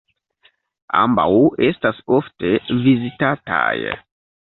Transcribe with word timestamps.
Ambaŭ 1.01 1.27
estas 1.67 2.01
ofte 2.19 2.57
vizitataj. 2.89 3.73